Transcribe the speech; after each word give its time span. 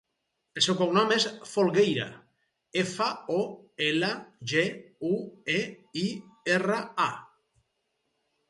El 0.59 0.63
seu 0.67 0.75
cognom 0.77 1.11
és 1.15 1.25
Folgueira: 1.49 2.07
efa, 2.83 3.09
o, 3.35 3.43
ela, 3.91 4.11
ge, 4.53 4.65
u, 5.11 5.15
e, 5.57 5.61
i, 6.05 6.07
erra, 6.57 6.81
a. 7.09 8.11